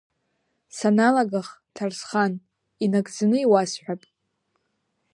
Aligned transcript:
Саналагах, 0.77 1.49
Ҭарсхан, 1.75 2.33
инагӡаны 2.83 3.37
иуасҳәап. 3.41 4.01